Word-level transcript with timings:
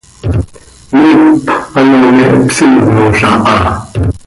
Miicp 0.97 1.45
ano 1.79 1.97
me 2.15 2.25
hpsinol 2.41 2.97
aha. 3.31 3.57